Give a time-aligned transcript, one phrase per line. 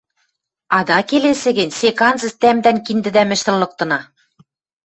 [0.77, 3.99] Ада келесӹ гӹнь, сек анзыц тӓмдӓн киндӹдӓм ӹштӹл лыктына.